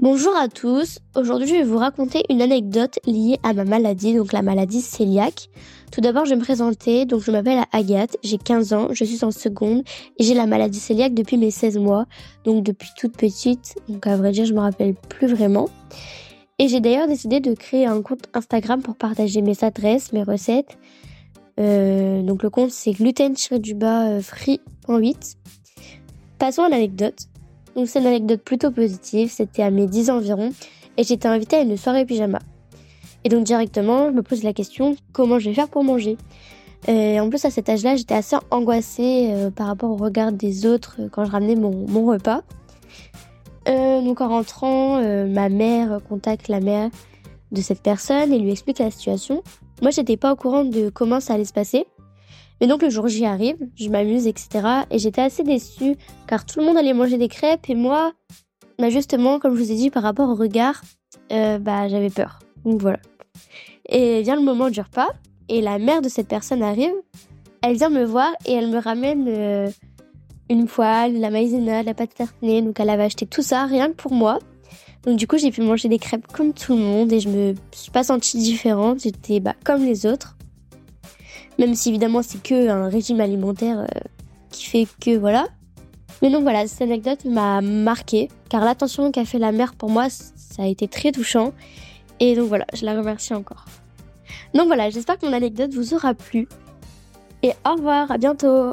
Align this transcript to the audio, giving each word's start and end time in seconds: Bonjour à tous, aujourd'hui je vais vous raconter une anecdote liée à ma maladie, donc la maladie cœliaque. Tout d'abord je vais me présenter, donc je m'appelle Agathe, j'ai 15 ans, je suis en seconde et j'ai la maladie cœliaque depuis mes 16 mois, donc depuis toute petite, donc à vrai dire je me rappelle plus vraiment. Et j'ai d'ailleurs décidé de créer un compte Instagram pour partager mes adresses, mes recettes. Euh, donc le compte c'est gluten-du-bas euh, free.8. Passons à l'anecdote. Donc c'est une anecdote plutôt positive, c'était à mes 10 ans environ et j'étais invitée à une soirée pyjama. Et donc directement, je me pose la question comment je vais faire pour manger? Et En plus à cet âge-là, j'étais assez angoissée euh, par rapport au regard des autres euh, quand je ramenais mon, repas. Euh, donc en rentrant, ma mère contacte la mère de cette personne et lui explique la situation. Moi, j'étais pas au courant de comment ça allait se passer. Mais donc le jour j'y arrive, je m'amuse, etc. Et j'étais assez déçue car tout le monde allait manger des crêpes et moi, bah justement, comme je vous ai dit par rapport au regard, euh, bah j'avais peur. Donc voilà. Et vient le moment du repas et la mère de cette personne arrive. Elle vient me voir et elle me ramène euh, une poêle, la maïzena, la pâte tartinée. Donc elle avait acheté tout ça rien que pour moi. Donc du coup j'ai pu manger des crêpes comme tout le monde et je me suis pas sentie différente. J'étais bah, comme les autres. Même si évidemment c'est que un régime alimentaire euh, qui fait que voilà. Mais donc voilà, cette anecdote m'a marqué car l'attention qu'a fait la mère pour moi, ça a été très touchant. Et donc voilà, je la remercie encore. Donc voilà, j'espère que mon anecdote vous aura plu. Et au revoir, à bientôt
Bonjour 0.00 0.36
à 0.36 0.46
tous, 0.46 1.00
aujourd'hui 1.16 1.48
je 1.48 1.54
vais 1.54 1.64
vous 1.64 1.76
raconter 1.76 2.22
une 2.30 2.40
anecdote 2.40 3.00
liée 3.04 3.40
à 3.42 3.52
ma 3.52 3.64
maladie, 3.64 4.14
donc 4.14 4.32
la 4.32 4.42
maladie 4.42 4.80
cœliaque. 4.80 5.50
Tout 5.90 6.00
d'abord 6.00 6.24
je 6.24 6.30
vais 6.30 6.36
me 6.36 6.40
présenter, 6.40 7.04
donc 7.04 7.22
je 7.22 7.32
m'appelle 7.32 7.64
Agathe, 7.72 8.16
j'ai 8.22 8.38
15 8.38 8.72
ans, 8.74 8.88
je 8.92 9.04
suis 9.04 9.24
en 9.24 9.32
seconde 9.32 9.82
et 10.16 10.22
j'ai 10.22 10.34
la 10.34 10.46
maladie 10.46 10.80
cœliaque 10.80 11.14
depuis 11.14 11.36
mes 11.36 11.50
16 11.50 11.78
mois, 11.78 12.06
donc 12.44 12.62
depuis 12.62 12.90
toute 12.96 13.16
petite, 13.16 13.74
donc 13.88 14.06
à 14.06 14.16
vrai 14.16 14.30
dire 14.30 14.44
je 14.44 14.54
me 14.54 14.60
rappelle 14.60 14.94
plus 14.94 15.26
vraiment. 15.26 15.68
Et 16.60 16.68
j'ai 16.68 16.78
d'ailleurs 16.78 17.08
décidé 17.08 17.40
de 17.40 17.52
créer 17.54 17.86
un 17.86 18.00
compte 18.00 18.28
Instagram 18.34 18.82
pour 18.82 18.94
partager 18.94 19.42
mes 19.42 19.64
adresses, 19.64 20.12
mes 20.12 20.22
recettes. 20.22 20.78
Euh, 21.58 22.22
donc 22.22 22.44
le 22.44 22.50
compte 22.50 22.70
c'est 22.70 22.92
gluten-du-bas 22.92 24.10
euh, 24.10 24.20
free.8. 24.20 25.34
Passons 26.38 26.62
à 26.62 26.68
l'anecdote. 26.68 27.26
Donc 27.78 27.86
c'est 27.86 28.00
une 28.00 28.08
anecdote 28.08 28.42
plutôt 28.42 28.72
positive, 28.72 29.30
c'était 29.30 29.62
à 29.62 29.70
mes 29.70 29.86
10 29.86 30.10
ans 30.10 30.16
environ 30.16 30.50
et 30.96 31.04
j'étais 31.04 31.28
invitée 31.28 31.58
à 31.58 31.60
une 31.60 31.76
soirée 31.76 32.04
pyjama. 32.04 32.40
Et 33.22 33.28
donc 33.28 33.44
directement, 33.44 34.08
je 34.08 34.14
me 34.14 34.22
pose 34.24 34.42
la 34.42 34.52
question 34.52 34.96
comment 35.12 35.38
je 35.38 35.48
vais 35.48 35.54
faire 35.54 35.68
pour 35.68 35.84
manger? 35.84 36.16
Et 36.88 37.20
En 37.20 37.28
plus 37.28 37.44
à 37.44 37.50
cet 37.50 37.68
âge-là, 37.68 37.94
j'étais 37.94 38.14
assez 38.14 38.34
angoissée 38.50 39.28
euh, 39.30 39.50
par 39.52 39.68
rapport 39.68 39.92
au 39.92 39.96
regard 39.96 40.32
des 40.32 40.66
autres 40.66 40.96
euh, 40.98 41.08
quand 41.08 41.24
je 41.24 41.30
ramenais 41.30 41.54
mon, 41.54 42.04
repas. 42.04 42.42
Euh, 43.68 44.00
donc 44.02 44.20
en 44.22 44.28
rentrant, 44.28 45.00
ma 45.28 45.48
mère 45.48 46.00
contacte 46.08 46.48
la 46.48 46.58
mère 46.58 46.90
de 47.52 47.60
cette 47.60 47.80
personne 47.80 48.32
et 48.32 48.40
lui 48.40 48.50
explique 48.50 48.80
la 48.80 48.90
situation. 48.90 49.44
Moi, 49.82 49.92
j'étais 49.92 50.16
pas 50.16 50.32
au 50.32 50.36
courant 50.36 50.64
de 50.64 50.88
comment 50.88 51.20
ça 51.20 51.34
allait 51.34 51.44
se 51.44 51.52
passer. 51.52 51.86
Mais 52.60 52.66
donc 52.66 52.82
le 52.82 52.90
jour 52.90 53.08
j'y 53.08 53.24
arrive, 53.24 53.56
je 53.76 53.88
m'amuse, 53.88 54.26
etc. 54.26 54.84
Et 54.90 54.98
j'étais 54.98 55.22
assez 55.22 55.42
déçue 55.42 55.96
car 56.26 56.44
tout 56.44 56.60
le 56.60 56.66
monde 56.66 56.76
allait 56.76 56.94
manger 56.94 57.18
des 57.18 57.28
crêpes 57.28 57.68
et 57.68 57.74
moi, 57.74 58.12
bah 58.78 58.90
justement, 58.90 59.38
comme 59.38 59.54
je 59.56 59.62
vous 59.62 59.72
ai 59.72 59.76
dit 59.76 59.90
par 59.90 60.02
rapport 60.02 60.28
au 60.28 60.34
regard, 60.34 60.82
euh, 61.32 61.58
bah 61.58 61.88
j'avais 61.88 62.10
peur. 62.10 62.40
Donc 62.64 62.80
voilà. 62.80 62.98
Et 63.88 64.22
vient 64.22 64.36
le 64.36 64.42
moment 64.42 64.70
du 64.70 64.80
repas 64.80 65.08
et 65.48 65.60
la 65.60 65.78
mère 65.78 66.02
de 66.02 66.08
cette 66.08 66.28
personne 66.28 66.62
arrive. 66.62 66.94
Elle 67.62 67.76
vient 67.76 67.90
me 67.90 68.04
voir 68.04 68.30
et 68.46 68.52
elle 68.52 68.68
me 68.68 68.78
ramène 68.78 69.26
euh, 69.28 69.68
une 70.48 70.66
poêle, 70.66 71.18
la 71.18 71.30
maïzena, 71.30 71.82
la 71.82 71.94
pâte 71.94 72.14
tartinée. 72.14 72.62
Donc 72.62 72.78
elle 72.80 72.90
avait 72.90 73.04
acheté 73.04 73.26
tout 73.26 73.42
ça 73.42 73.66
rien 73.66 73.88
que 73.88 73.94
pour 73.94 74.12
moi. 74.12 74.38
Donc 75.04 75.16
du 75.16 75.26
coup 75.26 75.38
j'ai 75.38 75.50
pu 75.50 75.62
manger 75.62 75.88
des 75.88 75.98
crêpes 75.98 76.26
comme 76.32 76.52
tout 76.52 76.76
le 76.76 76.82
monde 76.82 77.12
et 77.12 77.20
je 77.20 77.28
me 77.28 77.54
suis 77.72 77.90
pas 77.90 78.04
sentie 78.04 78.38
différente. 78.38 79.00
J'étais 79.02 79.40
bah, 79.40 79.54
comme 79.64 79.84
les 79.84 80.06
autres. 80.06 80.37
Même 81.58 81.74
si 81.74 81.88
évidemment 81.88 82.22
c'est 82.22 82.42
que 82.42 82.68
un 82.68 82.88
régime 82.88 83.20
alimentaire 83.20 83.80
euh, 83.80 83.86
qui 84.50 84.64
fait 84.66 84.86
que 85.00 85.16
voilà. 85.16 85.46
Mais 86.22 86.30
donc 86.30 86.42
voilà, 86.42 86.66
cette 86.66 86.82
anecdote 86.82 87.24
m'a 87.24 87.60
marqué 87.60 88.28
car 88.48 88.64
l'attention 88.64 89.12
qu'a 89.12 89.24
fait 89.24 89.38
la 89.38 89.52
mère 89.52 89.74
pour 89.74 89.90
moi, 89.90 90.08
ça 90.10 90.62
a 90.62 90.66
été 90.66 90.88
très 90.88 91.12
touchant. 91.12 91.52
Et 92.20 92.34
donc 92.34 92.48
voilà, 92.48 92.66
je 92.74 92.84
la 92.84 92.96
remercie 92.96 93.34
encore. 93.34 93.64
Donc 94.54 94.66
voilà, 94.66 94.90
j'espère 94.90 95.18
que 95.18 95.26
mon 95.26 95.32
anecdote 95.32 95.72
vous 95.74 95.94
aura 95.94 96.14
plu. 96.14 96.48
Et 97.42 97.52
au 97.64 97.74
revoir, 97.74 98.10
à 98.10 98.18
bientôt 98.18 98.72